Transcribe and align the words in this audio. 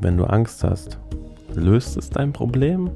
Wenn 0.00 0.16
du 0.16 0.24
Angst 0.26 0.62
hast, 0.62 0.96
löst 1.54 1.96
es 1.96 2.08
dein 2.08 2.32
Problem? 2.32 2.90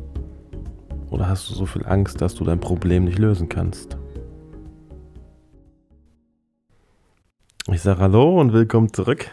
Oder 1.10 1.28
hast 1.28 1.50
du 1.50 1.54
so 1.54 1.66
viel 1.66 1.84
Angst, 1.84 2.20
dass 2.20 2.36
du 2.36 2.44
dein 2.44 2.60
Problem 2.60 3.06
nicht 3.06 3.18
lösen 3.18 3.48
kannst? 3.48 3.96
Ich 7.72 7.82
sage 7.82 7.98
Hallo 8.00 8.40
und 8.40 8.52
willkommen 8.52 8.92
zurück. 8.92 9.32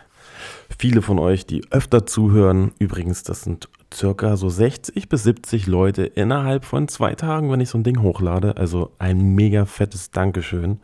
Viele 0.79 1.03
von 1.03 1.19
euch, 1.19 1.45
die 1.45 1.61
öfter 1.69 2.07
zuhören, 2.07 2.71
übrigens, 2.79 3.21
das 3.21 3.43
sind 3.43 3.69
circa 3.93 4.35
so 4.35 4.49
60 4.49 5.07
bis 5.07 5.23
70 5.23 5.67
Leute 5.67 6.05
innerhalb 6.05 6.65
von 6.65 6.87
zwei 6.87 7.13
Tagen, 7.13 7.51
wenn 7.51 7.61
ich 7.61 7.69
so 7.69 7.77
ein 7.77 7.83
Ding 7.83 8.01
hochlade. 8.01 8.57
Also 8.57 8.93
ein 8.97 9.35
mega 9.35 9.65
fettes 9.65 10.09
Dankeschön. 10.09 10.79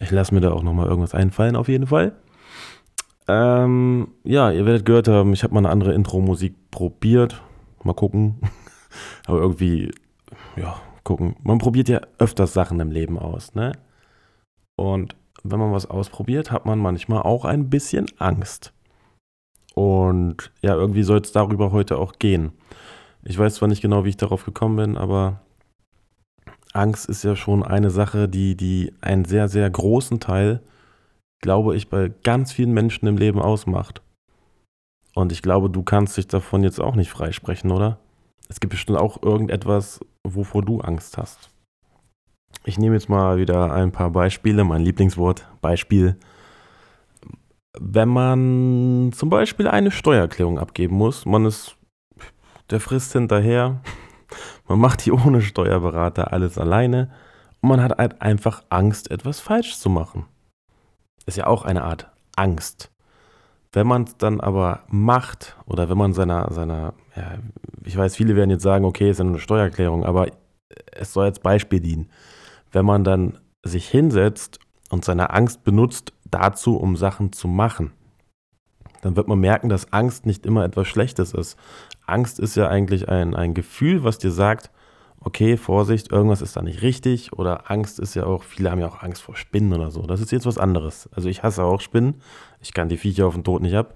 Ich 0.00 0.10
lasse 0.10 0.34
mir 0.34 0.42
da 0.42 0.52
auch 0.52 0.62
nochmal 0.62 0.86
irgendwas 0.86 1.14
einfallen, 1.14 1.56
auf 1.56 1.68
jeden 1.68 1.86
Fall. 1.86 2.12
Ähm, 3.26 4.08
ja, 4.24 4.50
ihr 4.50 4.66
werdet 4.66 4.84
gehört 4.84 5.08
haben, 5.08 5.32
ich 5.32 5.42
habe 5.44 5.54
mal 5.54 5.60
eine 5.60 5.70
andere 5.70 5.94
Intro-Musik 5.94 6.70
probiert. 6.70 7.42
Mal 7.82 7.94
gucken. 7.94 8.40
Aber 9.26 9.38
irgendwie, 9.38 9.90
ja, 10.56 10.80
gucken. 11.04 11.36
Man 11.42 11.58
probiert 11.58 11.88
ja 11.88 12.00
öfters 12.18 12.52
Sachen 12.52 12.80
im 12.80 12.90
Leben 12.90 13.18
aus, 13.18 13.54
ne? 13.54 13.72
Und 14.76 15.16
wenn 15.42 15.58
man 15.58 15.72
was 15.72 15.86
ausprobiert, 15.86 16.50
hat 16.50 16.66
man 16.66 16.78
manchmal 16.78 17.22
auch 17.22 17.44
ein 17.44 17.70
bisschen 17.70 18.06
Angst. 18.18 18.72
Und 19.74 20.52
ja, 20.62 20.74
irgendwie 20.74 21.02
soll 21.02 21.20
es 21.20 21.32
darüber 21.32 21.72
heute 21.72 21.98
auch 21.98 22.14
gehen. 22.18 22.52
Ich 23.24 23.38
weiß 23.38 23.56
zwar 23.56 23.68
nicht 23.68 23.82
genau, 23.82 24.04
wie 24.04 24.10
ich 24.10 24.16
darauf 24.16 24.44
gekommen 24.44 24.76
bin, 24.76 24.96
aber 24.96 25.40
Angst 26.72 27.08
ist 27.08 27.22
ja 27.24 27.36
schon 27.36 27.62
eine 27.62 27.90
Sache, 27.90 28.28
die, 28.28 28.56
die 28.56 28.92
einen 29.00 29.24
sehr, 29.24 29.48
sehr 29.48 29.68
großen 29.70 30.20
Teil 30.20 30.60
glaube 31.44 31.76
ich, 31.76 31.90
bei 31.90 32.10
ganz 32.22 32.52
vielen 32.52 32.72
Menschen 32.72 33.06
im 33.06 33.18
Leben 33.18 33.38
ausmacht. 33.38 34.00
Und 35.14 35.30
ich 35.30 35.42
glaube, 35.42 35.68
du 35.68 35.82
kannst 35.82 36.16
dich 36.16 36.26
davon 36.26 36.64
jetzt 36.64 36.80
auch 36.80 36.96
nicht 36.96 37.10
freisprechen, 37.10 37.70
oder? 37.70 37.98
Es 38.48 38.60
gibt 38.60 38.70
bestimmt 38.70 38.98
auch 38.98 39.22
irgendetwas, 39.22 40.00
wovor 40.26 40.62
du 40.62 40.80
Angst 40.80 41.18
hast. 41.18 41.50
Ich 42.64 42.78
nehme 42.78 42.94
jetzt 42.94 43.10
mal 43.10 43.36
wieder 43.36 43.74
ein 43.74 43.92
paar 43.92 44.08
Beispiele, 44.08 44.64
mein 44.64 44.80
Lieblingswort, 44.80 45.46
Beispiel. 45.60 46.16
Wenn 47.78 48.08
man 48.08 49.12
zum 49.12 49.28
Beispiel 49.28 49.68
eine 49.68 49.90
Steuererklärung 49.90 50.58
abgeben 50.58 50.96
muss, 50.96 51.26
man 51.26 51.44
ist 51.44 51.76
der 52.70 52.80
Frist 52.80 53.12
hinterher, 53.12 53.82
man 54.66 54.78
macht 54.78 55.04
die 55.04 55.12
ohne 55.12 55.42
Steuerberater 55.42 56.32
alles 56.32 56.56
alleine 56.56 57.10
und 57.60 57.68
man 57.68 57.82
hat 57.82 57.98
halt 57.98 58.22
einfach 58.22 58.64
Angst, 58.70 59.10
etwas 59.10 59.40
falsch 59.40 59.76
zu 59.76 59.90
machen 59.90 60.24
ist 61.26 61.36
ja 61.36 61.46
auch 61.46 61.64
eine 61.64 61.82
Art 61.82 62.10
Angst. 62.36 62.90
Wenn 63.72 63.86
man 63.86 64.04
es 64.04 64.16
dann 64.16 64.40
aber 64.40 64.80
macht 64.88 65.56
oder 65.66 65.88
wenn 65.88 65.98
man 65.98 66.12
seiner, 66.12 66.52
seiner, 66.52 66.94
ja, 67.16 67.38
ich 67.84 67.96
weiß, 67.96 68.16
viele 68.16 68.36
werden 68.36 68.50
jetzt 68.50 68.62
sagen, 68.62 68.84
okay, 68.84 69.10
ist 69.10 69.18
ja 69.18 69.24
nur 69.24 69.34
eine 69.34 69.40
Steuererklärung, 69.40 70.04
aber 70.04 70.28
es 70.92 71.12
soll 71.12 71.26
als 71.26 71.40
Beispiel 71.40 71.80
dienen. 71.80 72.08
Wenn 72.72 72.84
man 72.84 73.04
dann 73.04 73.38
sich 73.64 73.88
hinsetzt 73.88 74.60
und 74.90 75.04
seine 75.04 75.30
Angst 75.30 75.64
benutzt 75.64 76.12
dazu, 76.30 76.76
um 76.76 76.96
Sachen 76.96 77.32
zu 77.32 77.48
machen, 77.48 77.92
dann 79.02 79.16
wird 79.16 79.28
man 79.28 79.38
merken, 79.38 79.68
dass 79.68 79.92
Angst 79.92 80.24
nicht 80.24 80.46
immer 80.46 80.64
etwas 80.64 80.88
Schlechtes 80.88 81.34
ist. 81.34 81.58
Angst 82.06 82.38
ist 82.38 82.56
ja 82.56 82.68
eigentlich 82.68 83.08
ein, 83.08 83.34
ein 83.34 83.54
Gefühl, 83.54 84.02
was 84.02 84.18
dir 84.18 84.30
sagt, 84.30 84.70
okay, 85.24 85.56
Vorsicht, 85.56 86.12
irgendwas 86.12 86.42
ist 86.42 86.56
da 86.56 86.62
nicht 86.62 86.82
richtig 86.82 87.32
oder 87.32 87.70
Angst 87.70 87.98
ist 87.98 88.14
ja 88.14 88.26
auch, 88.26 88.42
viele 88.42 88.70
haben 88.70 88.80
ja 88.80 88.88
auch 88.88 89.02
Angst 89.02 89.22
vor 89.22 89.36
Spinnen 89.36 89.72
oder 89.72 89.90
so. 89.90 90.02
Das 90.02 90.20
ist 90.20 90.30
jetzt 90.32 90.46
was 90.46 90.58
anderes. 90.58 91.08
Also 91.12 91.28
ich 91.28 91.42
hasse 91.42 91.64
auch 91.64 91.80
Spinnen. 91.80 92.20
Ich 92.60 92.74
kann 92.74 92.88
die 92.88 92.98
Viecher 92.98 93.26
auf 93.26 93.34
den 93.34 93.44
Tod 93.44 93.62
nicht 93.62 93.74
ab. 93.74 93.94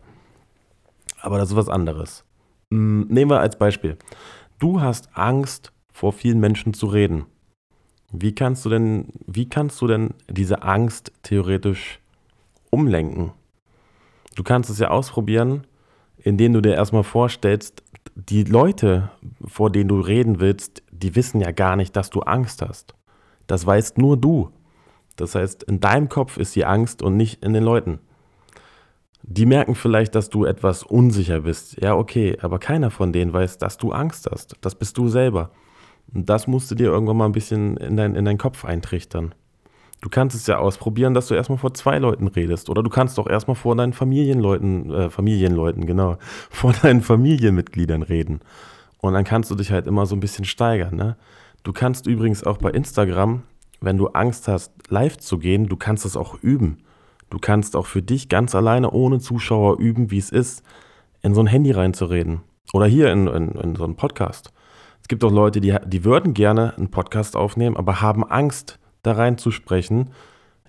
Aber 1.20 1.38
das 1.38 1.50
ist 1.50 1.56
was 1.56 1.68
anderes. 1.68 2.24
Hm, 2.70 3.06
nehmen 3.08 3.30
wir 3.30 3.40
als 3.40 3.58
Beispiel. 3.58 3.98
Du 4.58 4.80
hast 4.80 5.10
Angst, 5.12 5.72
vor 5.92 6.12
vielen 6.12 6.38
Menschen 6.38 6.74
zu 6.74 6.86
reden. 6.86 7.26
Wie 8.12 8.34
kannst 8.34 8.64
du 8.64 8.70
denn, 8.70 9.08
wie 9.26 9.48
kannst 9.48 9.80
du 9.80 9.86
denn 9.86 10.14
diese 10.28 10.62
Angst 10.62 11.12
theoretisch 11.22 11.98
umlenken? 12.70 13.32
Du 14.36 14.44
kannst 14.44 14.70
es 14.70 14.78
ja 14.78 14.88
ausprobieren, 14.90 15.66
indem 16.18 16.52
du 16.52 16.60
dir 16.60 16.74
erstmal 16.74 17.02
vorstellst, 17.02 17.82
die 18.14 18.44
Leute, 18.44 19.10
vor 19.44 19.70
denen 19.70 19.88
du 19.88 20.00
reden 20.00 20.40
willst, 20.40 20.82
die 21.02 21.14
wissen 21.14 21.40
ja 21.40 21.50
gar 21.52 21.76
nicht, 21.76 21.96
dass 21.96 22.10
du 22.10 22.20
Angst 22.20 22.62
hast. 22.62 22.94
Das 23.46 23.66
weißt 23.66 23.98
nur 23.98 24.16
du. 24.16 24.50
Das 25.16 25.34
heißt, 25.34 25.64
in 25.64 25.80
deinem 25.80 26.08
Kopf 26.08 26.36
ist 26.36 26.54
die 26.54 26.64
Angst 26.64 27.02
und 27.02 27.16
nicht 27.16 27.42
in 27.42 27.52
den 27.52 27.64
Leuten. 27.64 27.98
Die 29.22 29.46
merken 29.46 29.74
vielleicht, 29.74 30.14
dass 30.14 30.30
du 30.30 30.44
etwas 30.44 30.84
unsicher 30.84 31.40
bist. 31.40 31.80
Ja, 31.82 31.96
okay, 31.96 32.38
aber 32.40 32.58
keiner 32.58 32.90
von 32.90 33.12
denen 33.12 33.32
weiß, 33.32 33.58
dass 33.58 33.76
du 33.76 33.92
Angst 33.92 34.28
hast. 34.30 34.56
Das 34.60 34.74
bist 34.74 34.96
du 34.96 35.08
selber. 35.08 35.50
Und 36.14 36.28
das 36.28 36.46
musst 36.46 36.70
du 36.70 36.74
dir 36.74 36.86
irgendwann 36.86 37.16
mal 37.16 37.26
ein 37.26 37.32
bisschen 37.32 37.76
in, 37.76 37.96
dein, 37.96 38.14
in 38.14 38.24
deinen 38.24 38.38
Kopf 38.38 38.64
eintrichtern. 38.64 39.34
Du 40.00 40.08
kannst 40.08 40.36
es 40.36 40.46
ja 40.46 40.58
ausprobieren, 40.58 41.12
dass 41.12 41.26
du 41.26 41.34
erstmal 41.34 41.58
vor 41.58 41.74
zwei 41.74 41.98
Leuten 41.98 42.28
redest. 42.28 42.70
Oder 42.70 42.82
du 42.82 42.90
kannst 42.90 43.18
doch 43.18 43.26
erstmal 43.28 43.56
vor 43.56 43.74
deinen 43.74 43.92
Familienleuten, 43.92 44.90
äh, 44.90 45.10
Familienleuten, 45.10 45.86
genau, 45.86 46.16
vor 46.50 46.72
deinen 46.72 47.02
Familienmitgliedern 47.02 48.02
reden. 48.02 48.40
Und 49.00 49.14
dann 49.14 49.24
kannst 49.24 49.50
du 49.50 49.54
dich 49.54 49.70
halt 49.70 49.86
immer 49.86 50.06
so 50.06 50.16
ein 50.16 50.20
bisschen 50.20 50.44
steigern. 50.44 50.96
Ne? 50.96 51.16
Du 51.62 51.72
kannst 51.72 52.06
übrigens 52.06 52.44
auch 52.44 52.58
bei 52.58 52.70
Instagram, 52.70 53.42
wenn 53.80 53.96
du 53.96 54.08
Angst 54.08 54.48
hast, 54.48 54.72
live 54.88 55.18
zu 55.18 55.38
gehen, 55.38 55.66
du 55.66 55.76
kannst 55.76 56.04
es 56.04 56.16
auch 56.16 56.34
üben. 56.42 56.78
Du 57.30 57.38
kannst 57.38 57.76
auch 57.76 57.86
für 57.86 58.02
dich 58.02 58.28
ganz 58.28 58.54
alleine 58.54 58.90
ohne 58.90 59.20
Zuschauer 59.20 59.78
üben, 59.78 60.10
wie 60.10 60.18
es 60.18 60.30
ist, 60.30 60.62
in 61.22 61.34
so 61.34 61.40
ein 61.40 61.46
Handy 61.46 61.70
reinzureden. 61.70 62.40
Oder 62.72 62.86
hier 62.86 63.12
in, 63.12 63.26
in, 63.28 63.50
in 63.52 63.76
so 63.76 63.84
einen 63.84 63.96
Podcast. 63.96 64.52
Es 65.02 65.08
gibt 65.08 65.24
auch 65.24 65.30
Leute, 65.30 65.60
die, 65.60 65.76
die 65.86 66.04
würden 66.04 66.34
gerne 66.34 66.76
einen 66.76 66.90
Podcast 66.90 67.36
aufnehmen, 67.36 67.76
aber 67.76 68.00
haben 68.00 68.24
Angst, 68.24 68.78
da 69.02 69.12
reinzusprechen. 69.12 70.10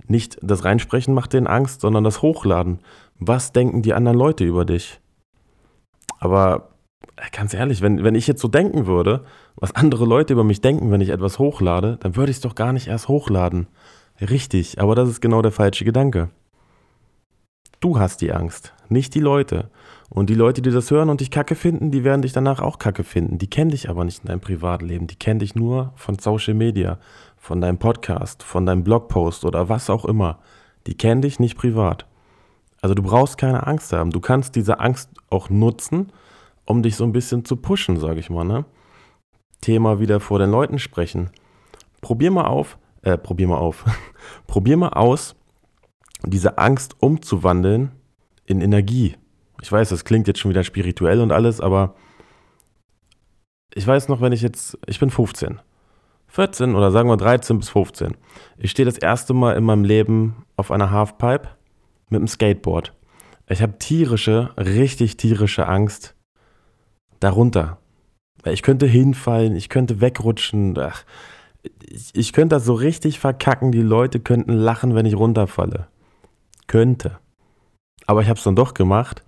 Nicht 0.08 0.38
das 0.42 0.64
Reinsprechen 0.64 1.14
macht 1.14 1.34
denen 1.34 1.48
Angst, 1.48 1.82
sondern 1.82 2.04
das 2.04 2.22
Hochladen. 2.22 2.80
Was 3.18 3.52
denken 3.52 3.82
die 3.82 3.94
anderen 3.94 4.18
Leute 4.18 4.46
über 4.46 4.66
dich? 4.66 5.02
Aber 6.20 6.70
ganz 7.32 7.54
ehrlich, 7.54 7.82
wenn, 7.82 8.04
wenn 8.04 8.16
ich 8.16 8.28
jetzt 8.28 8.42
so 8.42 8.48
denken 8.48 8.86
würde, 8.86 9.24
was 9.56 9.76
andere 9.76 10.06
Leute 10.06 10.34
über 10.34 10.44
mich 10.44 10.62
denken, 10.62 10.92
wenn 10.92 11.02
ich 11.02 11.10
etwas 11.10 11.40
hochlade, 11.40 11.98
dann 12.02 12.16
würde 12.16 12.32
ich 12.32 12.38
es 12.38 12.42
doch 12.42 12.56
gar 12.56 12.74
nicht 12.74 12.88
erst 12.88 13.08
hochladen. 13.08 13.68
Richtig, 14.22 14.80
aber 14.82 14.96
das 14.96 15.10
ist 15.10 15.22
genau 15.22 15.42
der 15.42 15.52
falsche 15.52 15.86
Gedanke. 15.86 16.30
Du 17.80 17.98
hast 17.98 18.20
die 18.22 18.34
Angst, 18.34 18.74
nicht 18.90 19.16
die 19.16 19.22
Leute. 19.22 19.70
Und 20.10 20.30
die 20.30 20.36
Leute, 20.36 20.62
die 20.62 20.72
das 20.72 20.92
hören 20.92 21.10
und 21.10 21.22
dich 21.22 21.32
kacke 21.32 21.56
finden, 21.56 21.92
die 21.92 22.04
werden 22.04 22.24
dich 22.24 22.34
danach 22.34 22.60
auch 22.60 22.80
kacke 22.80 23.04
finden. 23.04 23.38
Die 23.38 23.50
kennen 23.50 23.72
dich 23.72 23.90
aber 23.90 24.04
nicht 24.04 24.24
in 24.24 24.28
deinem 24.28 24.42
Privatleben. 24.42 25.08
Die 25.08 25.16
kennen 25.16 25.40
dich 25.40 25.56
nur 25.56 25.94
von 25.96 26.18
Social 26.18 26.56
Media, 26.56 26.98
von 27.38 27.62
deinem 27.62 27.78
Podcast, 27.78 28.44
von 28.44 28.66
deinem 28.66 28.84
Blogpost 28.84 29.46
oder 29.46 29.70
was 29.70 29.90
auch 29.90 30.04
immer. 30.04 30.40
Die 30.88 30.96
kennen 30.96 31.22
dich 31.22 31.40
nicht 31.40 31.58
privat. 31.58 32.06
Also 32.82 32.96
du 32.96 33.04
brauchst 33.04 33.38
keine 33.38 33.68
Angst 33.68 33.94
haben. 33.94 34.10
Du 34.12 34.20
kannst 34.20 34.56
diese 34.56 34.80
Angst 34.80 35.10
auch 35.30 35.50
nutzen, 35.50 36.12
um 36.70 36.84
dich 36.84 36.96
so 36.96 37.04
ein 37.04 37.12
bisschen 37.12 37.44
zu 37.46 37.56
pushen, 37.56 37.98
sage 37.98 38.20
ich 38.20 38.30
mal. 38.30 38.44
Ne? 38.44 38.64
Thema 39.60 40.00
wieder 40.00 40.20
vor 40.20 40.38
den 40.38 40.52
Leuten 40.52 40.78
sprechen. 40.78 41.32
Probier 42.00 42.30
mal 42.30 42.46
auf, 42.46 42.78
äh, 43.02 43.18
probier 43.18 43.48
mal 43.48 43.58
auf. 43.58 43.86
probier 44.48 44.78
mal 44.78 44.90
aus, 44.90 45.36
diese 46.24 46.60
Angst 46.60 46.96
umzuwandeln 47.00 47.92
in 48.46 48.62
Energie. 48.62 49.16
Ich 49.62 49.72
weiß, 49.72 49.90
das 49.90 50.06
klingt 50.06 50.28
jetzt 50.28 50.40
schon 50.40 50.52
wieder 50.52 50.64
spirituell 50.64 51.22
und 51.22 51.32
alles, 51.32 51.60
aber 51.60 51.96
ich 53.74 53.86
weiß 53.86 54.08
noch, 54.08 54.22
wenn 54.22 54.32
ich 54.32 54.44
jetzt, 54.44 54.78
ich 54.86 55.00
bin 55.00 55.10
15, 55.10 55.60
14 56.28 56.76
oder 56.76 56.92
sagen 56.92 57.10
wir 57.10 57.18
13 57.18 57.58
bis 57.58 57.70
15. 57.70 58.16
Ich 58.58 58.70
stehe 58.70 58.86
das 58.86 59.00
erste 59.00 59.34
Mal 59.34 59.58
in 59.58 59.64
meinem 59.64 59.84
Leben 59.84 60.46
auf 60.56 60.70
einer 60.70 60.92
Halfpipe 60.92 61.50
mit 62.10 62.20
dem 62.20 62.28
Skateboard. 62.28 62.94
Ich 63.48 63.64
habe 63.64 63.80
tierische, 63.80 64.52
richtig 64.56 65.18
tierische 65.18 65.68
Angst 65.68 66.16
darunter. 67.20 67.78
Ich 68.46 68.62
könnte 68.62 68.86
hinfallen, 68.86 69.56
ich 69.56 69.70
könnte 69.70 70.02
wegrutschen. 70.02 70.78
Ach, 70.78 71.04
ich, 71.90 72.12
ich 72.14 72.34
könnte 72.34 72.56
das 72.56 72.66
so 72.66 72.74
richtig 72.74 73.20
verkacken. 73.20 73.72
Die 73.72 73.82
Leute 73.82 74.20
könnten 74.20 74.54
lachen, 74.54 74.96
wenn 74.96 75.06
ich 75.06 75.16
runterfalle. 75.16 75.88
Könnte. 76.68 77.20
Aber 78.06 78.22
ich 78.22 78.30
habe 78.30 78.38
es 78.38 78.44
dann 78.44 78.56
doch 78.56 78.74
gemacht 78.74 79.24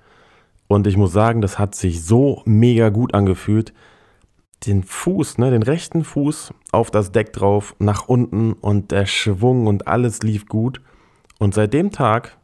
und 0.68 0.88
ich 0.88 0.98
muss 0.98 1.12
sagen, 1.12 1.42
das 1.42 1.60
hat 1.60 1.76
sich 1.76 2.04
so 2.04 2.42
mega 2.46 2.90
gut 2.90 3.14
angefühlt. 3.14 3.74
Den 4.66 4.84
Fuß, 4.84 5.38
ne, 5.38 5.52
den 5.52 5.64
rechten 5.64 6.04
Fuß 6.04 6.54
auf 6.72 6.92
das 6.92 7.12
Deck 7.12 7.34
drauf, 7.34 7.76
nach 7.80 8.08
unten 8.08 8.54
und 8.54 8.92
der 8.92 9.06
Schwung 9.06 9.68
und 9.68 9.88
alles 9.88 10.22
lief 10.24 10.48
gut. 10.48 10.82
Und 11.40 11.54
seit 11.54 11.74
dem 11.74 11.92
Tag 11.92 12.38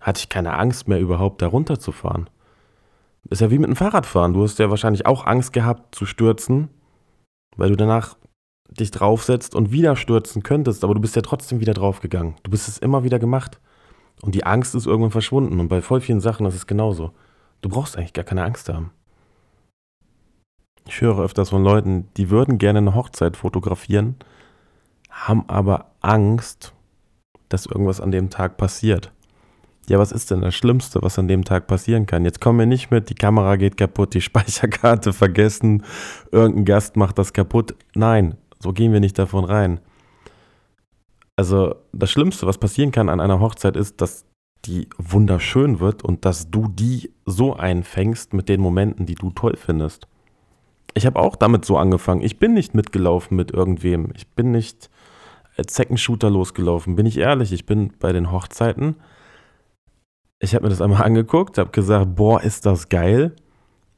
hatte 0.00 0.18
ich 0.18 0.28
keine 0.28 0.54
Angst 0.54 0.88
mehr 0.88 1.00
überhaupt 1.00 1.40
da 1.40 1.46
runterzufahren. 1.46 2.28
Ist 3.30 3.40
ja 3.40 3.50
wie 3.50 3.58
mit 3.58 3.68
dem 3.68 3.76
Fahrradfahren. 3.76 4.34
Du 4.34 4.42
hast 4.42 4.58
ja 4.58 4.70
wahrscheinlich 4.70 5.06
auch 5.06 5.26
Angst 5.26 5.52
gehabt 5.52 5.94
zu 5.94 6.06
stürzen, 6.06 6.68
weil 7.56 7.70
du 7.70 7.76
danach 7.76 8.16
dich 8.68 8.90
draufsetzt 8.90 9.54
und 9.54 9.72
wieder 9.72 9.96
stürzen 9.96 10.42
könntest, 10.42 10.84
aber 10.84 10.94
du 10.94 11.00
bist 11.00 11.16
ja 11.16 11.22
trotzdem 11.22 11.60
wieder 11.60 11.74
draufgegangen. 11.74 12.34
Du 12.42 12.50
bist 12.50 12.68
es 12.68 12.78
immer 12.78 13.04
wieder 13.04 13.18
gemacht. 13.18 13.60
Und 14.22 14.34
die 14.34 14.44
Angst 14.44 14.74
ist 14.74 14.86
irgendwann 14.86 15.10
verschwunden. 15.10 15.60
Und 15.60 15.68
bei 15.68 15.82
voll 15.82 16.00
vielen 16.00 16.20
Sachen 16.20 16.46
ist 16.46 16.54
es 16.54 16.66
genauso. 16.66 17.12
Du 17.60 17.68
brauchst 17.68 17.96
eigentlich 17.96 18.12
gar 18.12 18.24
keine 18.24 18.44
Angst 18.44 18.68
haben. 18.68 18.90
Ich 20.86 21.00
höre 21.00 21.20
öfters 21.20 21.50
von 21.50 21.64
Leuten, 21.64 22.08
die 22.16 22.28
würden 22.28 22.58
gerne 22.58 22.78
eine 22.78 22.94
Hochzeit 22.94 23.38
fotografieren, 23.38 24.16
haben 25.10 25.48
aber 25.48 25.92
Angst, 26.02 26.74
dass 27.48 27.64
irgendwas 27.64 28.02
an 28.02 28.10
dem 28.10 28.28
Tag 28.28 28.58
passiert. 28.58 29.13
Ja, 29.88 29.98
was 29.98 30.12
ist 30.12 30.30
denn 30.30 30.40
das 30.40 30.54
Schlimmste, 30.54 31.02
was 31.02 31.18
an 31.18 31.28
dem 31.28 31.44
Tag 31.44 31.66
passieren 31.66 32.06
kann? 32.06 32.24
Jetzt 32.24 32.40
kommen 32.40 32.58
wir 32.58 32.66
nicht 32.66 32.90
mit, 32.90 33.10
die 33.10 33.14
Kamera 33.14 33.56
geht 33.56 33.76
kaputt, 33.76 34.14
die 34.14 34.20
Speicherkarte 34.22 35.12
vergessen, 35.12 35.84
irgendein 36.32 36.64
Gast 36.64 36.96
macht 36.96 37.18
das 37.18 37.32
kaputt. 37.32 37.74
Nein, 37.94 38.36
so 38.58 38.72
gehen 38.72 38.92
wir 38.92 39.00
nicht 39.00 39.18
davon 39.18 39.44
rein. 39.44 39.80
Also 41.36 41.74
das 41.92 42.10
Schlimmste, 42.10 42.46
was 42.46 42.58
passieren 42.58 42.92
kann 42.92 43.08
an 43.08 43.20
einer 43.20 43.40
Hochzeit, 43.40 43.76
ist, 43.76 44.00
dass 44.00 44.24
die 44.64 44.88
wunderschön 44.96 45.80
wird 45.80 46.02
und 46.02 46.24
dass 46.24 46.50
du 46.50 46.68
die 46.68 47.12
so 47.26 47.54
einfängst 47.54 48.32
mit 48.32 48.48
den 48.48 48.60
Momenten, 48.60 49.04
die 49.06 49.14
du 49.14 49.30
toll 49.30 49.56
findest. 49.56 50.08
Ich 50.94 51.06
habe 51.06 51.18
auch 51.18 51.36
damit 51.36 51.64
so 51.64 51.76
angefangen. 51.76 52.22
Ich 52.22 52.38
bin 52.38 52.54
nicht 52.54 52.74
mitgelaufen 52.74 53.36
mit 53.36 53.50
irgendwem. 53.50 54.12
Ich 54.14 54.28
bin 54.28 54.52
nicht 54.52 54.90
als 55.56 55.74
Second-Shooter 55.74 56.30
losgelaufen. 56.30 56.96
Bin 56.96 57.06
ich 57.06 57.18
ehrlich, 57.18 57.52
ich 57.52 57.66
bin 57.66 57.92
bei 57.98 58.12
den 58.12 58.30
Hochzeiten. 58.30 58.96
Ich 60.38 60.54
habe 60.54 60.64
mir 60.64 60.70
das 60.70 60.80
einmal 60.80 61.02
angeguckt, 61.04 61.58
habe 61.58 61.70
gesagt, 61.70 62.14
boah, 62.14 62.42
ist 62.42 62.66
das 62.66 62.88
geil. 62.88 63.34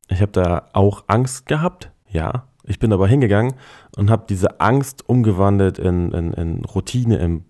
Ich 0.09 0.21
habe 0.21 0.33
da 0.33 0.69
auch 0.73 1.05
Angst 1.09 1.47
gehabt, 1.47 1.91
ja. 2.09 2.49
Ich 2.69 2.81
bin 2.81 2.93
aber 2.93 3.07
hingegangen 3.07 3.55
und 3.97 4.11
habe 4.11 4.25
diese 4.29 4.61
Angst 4.61 5.09
umgewandelt 5.09 5.79
in, 5.79 6.11
in, 6.11 6.33
in 6.33 6.65
Routine, 6.65 7.19
in 7.19 7.45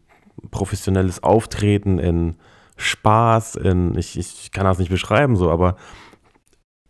professionelles 0.50 1.22
Auftreten, 1.22 1.98
in 1.98 2.36
Spaß, 2.76 3.56
in, 3.56 3.96
ich, 3.96 4.18
ich 4.18 4.50
kann 4.52 4.64
das 4.64 4.78
nicht 4.78 4.90
beschreiben 4.90 5.36
so, 5.36 5.50
aber 5.50 5.76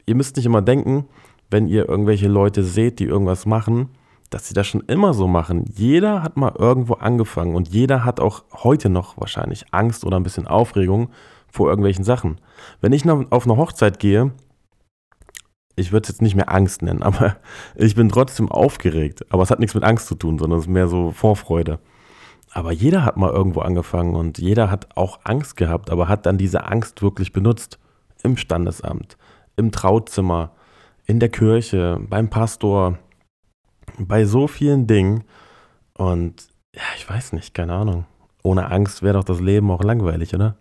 ihr 0.07 0.17
müsst 0.17 0.37
nicht 0.37 0.47
immer 0.47 0.63
denken, 0.63 1.07
wenn 1.51 1.69
ihr 1.69 1.89
irgendwelche 1.89 2.27
Leute 2.27 2.65
seht, 2.65 2.99
die 2.99 3.05
irgendwas 3.05 3.47
machen, 3.47 3.91
dass 4.31 4.49
sie 4.49 4.55
das 4.55 4.67
schon 4.67 4.83
immer 4.83 5.15
so 5.15 5.29
machen. 5.29 5.65
Jeder 5.73 6.25
hat 6.25 6.37
mal 6.37 6.53
irgendwo 6.59 6.95
angefangen 6.95 7.55
und 7.55 7.69
jeder 7.69 8.05
hat 8.05 8.19
auch 8.19 8.43
heute 8.53 8.89
noch 8.89 9.17
wahrscheinlich 9.19 9.67
Angst 9.73 10.05
oder 10.05 10.17
ein 10.17 10.25
bisschen 10.25 10.49
Aufregung 10.49 11.11
vor 11.51 11.69
irgendwelchen 11.69 12.05
Sachen. 12.05 12.41
Wenn 12.81 12.93
ich 12.93 13.09
auf 13.09 13.45
eine 13.45 13.57
Hochzeit 13.57 13.99
gehe, 13.99 14.33
ich 15.77 15.93
würde 15.93 16.05
es 16.05 16.09
jetzt 16.09 16.23
nicht 16.23 16.35
mehr 16.35 16.53
Angst 16.53 16.83
nennen, 16.83 17.03
aber 17.03 17.37
ich 17.75 17.95
bin 17.95 18.09
trotzdem 18.09 18.51
aufgeregt. 18.51 19.25
Aber 19.31 19.43
es 19.43 19.51
hat 19.51 19.61
nichts 19.61 19.75
mit 19.75 19.85
Angst 19.85 20.07
zu 20.07 20.15
tun, 20.15 20.39
sondern 20.39 20.59
es 20.59 20.67
ist 20.67 20.71
mehr 20.71 20.89
so 20.89 21.13
Vorfreude. 21.13 21.79
Aber 22.53 22.73
jeder 22.73 23.05
hat 23.05 23.17
mal 23.17 23.31
irgendwo 23.31 23.61
angefangen 23.61 24.15
und 24.15 24.39
jeder 24.39 24.71
hat 24.71 24.97
auch 24.97 25.21
Angst 25.25 25.57
gehabt, 25.57 25.91
aber 25.91 26.09
hat 26.09 26.25
dann 26.25 26.39
diese 26.39 26.65
Angst 26.65 27.03
wirklich 27.03 27.33
benutzt. 27.33 27.79
Im 28.23 28.39
Standesamt, 28.39 29.19
im 29.57 29.71
Trauzimmer, 29.71 30.53
in 31.05 31.21
der 31.21 31.29
Kirche, 31.29 32.01
beim 32.01 32.31
Pastor, 32.31 32.99
bei 33.99 34.25
so 34.25 34.49
vielen 34.49 34.87
Dingen. 34.87 35.25
Und 35.95 36.49
ja, 36.75 36.83
ich 36.97 37.09
weiß 37.09 37.35
nicht, 37.35 37.55
keine 37.55 37.75
Ahnung. 37.75 38.07
Ohne 38.43 38.71
Angst 38.71 39.03
wäre 39.03 39.19
doch 39.19 39.25
das 39.25 39.41
Leben 39.41 39.71
auch 39.71 39.83
langweilig, 39.83 40.35
oder? 40.35 40.57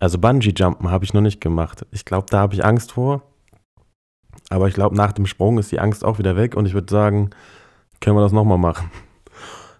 Also 0.00 0.18
Bungee-Jumpen 0.18 0.90
habe 0.90 1.04
ich 1.04 1.12
noch 1.12 1.20
nicht 1.20 1.40
gemacht. 1.40 1.84
Ich 1.90 2.04
glaube, 2.04 2.26
da 2.30 2.38
habe 2.38 2.54
ich 2.54 2.64
Angst 2.64 2.92
vor. 2.92 3.22
Aber 4.50 4.68
ich 4.68 4.74
glaube, 4.74 4.96
nach 4.96 5.12
dem 5.12 5.26
Sprung 5.26 5.58
ist 5.58 5.72
die 5.72 5.80
Angst 5.80 6.04
auch 6.04 6.18
wieder 6.18 6.36
weg 6.36 6.56
und 6.56 6.66
ich 6.66 6.74
würde 6.74 6.90
sagen, 6.90 7.30
können 8.00 8.16
wir 8.16 8.22
das 8.22 8.32
nochmal 8.32 8.58
machen. 8.58 8.90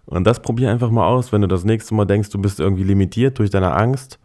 Und 0.05 0.25
das 0.25 0.41
probier 0.41 0.71
einfach 0.71 0.89
mal 0.89 1.07
aus, 1.07 1.31
wenn 1.31 1.41
du 1.41 1.47
das 1.47 1.63
nächste 1.63 1.93
Mal 1.93 2.05
denkst, 2.05 2.29
du 2.29 2.39
bist 2.39 2.59
irgendwie 2.59 2.83
limitiert 2.83 3.39
durch 3.39 3.49
deine 3.49 3.73
Angst. 3.73 4.19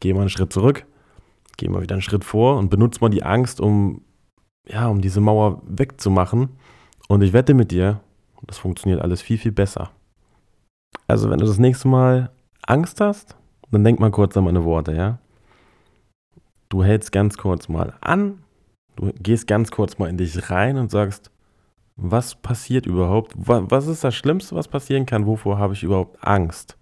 Geh 0.00 0.12
mal 0.12 0.20
einen 0.20 0.30
Schritt 0.30 0.52
zurück, 0.52 0.86
geh 1.56 1.68
mal 1.68 1.82
wieder 1.82 1.96
einen 1.96 2.02
Schritt 2.02 2.24
vor 2.24 2.56
und 2.56 2.70
benutze 2.70 3.00
mal 3.00 3.08
die 3.08 3.24
Angst, 3.24 3.60
um, 3.60 4.02
ja, 4.68 4.86
um 4.86 5.00
diese 5.00 5.20
Mauer 5.20 5.60
wegzumachen. 5.66 6.50
Und 7.08 7.22
ich 7.22 7.32
wette 7.32 7.54
mit 7.54 7.72
dir, 7.72 8.00
das 8.46 8.58
funktioniert 8.58 9.02
alles 9.02 9.20
viel, 9.20 9.38
viel 9.38 9.52
besser. 9.52 9.90
Also, 11.08 11.30
wenn 11.30 11.38
du 11.38 11.46
das 11.46 11.58
nächste 11.58 11.88
Mal 11.88 12.30
Angst 12.62 13.00
hast, 13.00 13.36
dann 13.70 13.84
denk 13.84 14.00
mal 14.00 14.10
kurz 14.10 14.36
an 14.36 14.44
meine 14.44 14.64
Worte, 14.64 14.94
ja? 14.94 15.18
Du 16.68 16.84
hältst 16.84 17.12
ganz 17.12 17.38
kurz 17.38 17.68
mal 17.68 17.94
an, 18.00 18.42
du 18.96 19.12
gehst 19.20 19.46
ganz 19.46 19.70
kurz 19.70 19.98
mal 19.98 20.08
in 20.08 20.18
dich 20.18 20.50
rein 20.50 20.76
und 20.76 20.90
sagst, 20.90 21.30
was 21.96 22.34
passiert 22.34 22.86
überhaupt? 22.86 23.34
Was 23.36 23.86
ist 23.86 24.04
das 24.04 24.14
Schlimmste, 24.14 24.54
was 24.54 24.68
passieren 24.68 25.06
kann? 25.06 25.26
Wovor 25.26 25.58
habe 25.58 25.72
ich 25.72 25.82
überhaupt 25.82 26.22
Angst? 26.22 26.76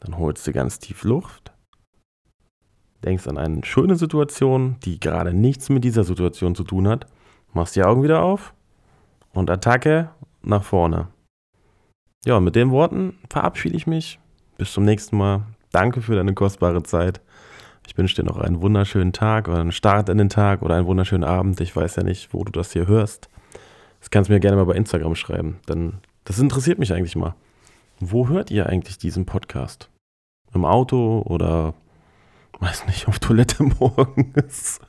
Dann 0.00 0.18
holst 0.18 0.46
du 0.46 0.52
ganz 0.52 0.80
tief 0.80 1.04
Luft, 1.04 1.52
denkst 3.04 3.28
an 3.28 3.38
eine 3.38 3.64
schöne 3.64 3.96
Situation, 3.96 4.76
die 4.84 4.98
gerade 4.98 5.32
nichts 5.32 5.68
mit 5.68 5.84
dieser 5.84 6.04
Situation 6.04 6.54
zu 6.54 6.64
tun 6.64 6.88
hat, 6.88 7.06
machst 7.52 7.76
die 7.76 7.84
Augen 7.84 8.02
wieder 8.02 8.22
auf 8.22 8.54
und 9.32 9.50
Attacke 9.50 10.10
nach 10.42 10.64
vorne. 10.64 11.08
Ja, 12.24 12.36
und 12.36 12.44
mit 12.44 12.56
den 12.56 12.70
Worten 12.70 13.18
verabschiede 13.30 13.76
ich 13.76 13.86
mich. 13.86 14.18
Bis 14.58 14.72
zum 14.72 14.84
nächsten 14.84 15.16
Mal. 15.16 15.46
Danke 15.72 16.02
für 16.02 16.14
deine 16.14 16.34
kostbare 16.34 16.82
Zeit. 16.82 17.20
Ich 17.86 17.98
wünsche 17.98 18.14
dir 18.14 18.24
noch 18.24 18.38
einen 18.38 18.62
wunderschönen 18.62 19.12
Tag 19.12 19.48
oder 19.48 19.60
einen 19.60 19.72
Start 19.72 20.08
in 20.08 20.18
den 20.18 20.28
Tag 20.28 20.62
oder 20.62 20.76
einen 20.76 20.86
wunderschönen 20.86 21.24
Abend. 21.24 21.60
Ich 21.60 21.74
weiß 21.74 21.96
ja 21.96 22.02
nicht, 22.02 22.32
wo 22.32 22.44
du 22.44 22.52
das 22.52 22.72
hier 22.72 22.86
hörst. 22.86 23.28
Das 24.00 24.10
kannst 24.10 24.28
du 24.28 24.34
mir 24.34 24.40
gerne 24.40 24.56
mal 24.56 24.66
bei 24.66 24.74
Instagram 24.74 25.14
schreiben. 25.14 25.58
Denn 25.68 25.94
das 26.24 26.38
interessiert 26.38 26.78
mich 26.78 26.92
eigentlich 26.92 27.16
mal. 27.16 27.34
Wo 27.98 28.28
hört 28.28 28.50
ihr 28.50 28.66
eigentlich 28.66 28.98
diesen 28.98 29.26
Podcast? 29.26 29.88
Im 30.54 30.64
Auto 30.64 31.22
oder 31.24 31.74
weiß 32.62 32.86
nicht, 32.86 33.08
auf 33.08 33.18
Toilette 33.18 33.62
morgens, 33.78 34.80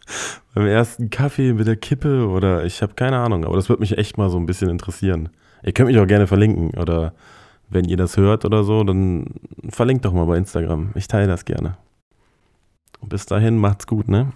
beim 0.53 0.68
ersten 0.68 1.09
Kaffee 1.09 1.53
mit 1.53 1.68
der 1.68 1.75
Kippe 1.75 2.27
oder 2.27 2.63
ich 2.65 2.81
habe 2.81 2.94
keine 2.94 3.18
Ahnung, 3.18 3.45
aber 3.45 3.56
das 3.56 3.69
würde 3.69 3.81
mich 3.81 3.97
echt 3.97 4.18
mal 4.18 4.29
so 4.29 4.38
ein 4.38 4.45
bisschen 4.45 4.69
interessieren. 4.69 5.29
Ihr 5.63 5.74
könnt 5.74 5.89
mich 5.89 6.00
auch 6.00 6.07
gerne 6.07 6.27
verlinken 6.27 6.71
oder 6.79 7.13
wenn 7.73 7.85
ihr 7.85 7.97
das 7.97 8.17
hört 8.17 8.45
oder 8.45 8.63
so, 8.63 8.83
dann 8.83 9.25
verlinkt 9.69 10.05
doch 10.05 10.13
mal 10.13 10.25
bei 10.25 10.37
Instagram. 10.37 10.91
Ich 10.95 11.07
teile 11.07 11.27
das 11.27 11.45
gerne. 11.45 11.77
bis 13.01 13.25
dahin, 13.25 13.57
macht's 13.57 13.87
gut, 13.87 14.07
ne? 14.07 14.31